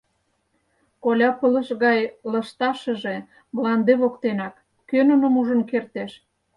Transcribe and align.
Коля 1.03 1.29
пылыш 1.39 1.69
гай 1.83 1.99
лышташыже 2.31 3.15
мланде 3.53 3.93
воктенак— 4.01 4.55
кӧ 4.89 4.99
нуным 5.09 5.33
ужын 5.39 5.61
кертеш. 5.69 6.11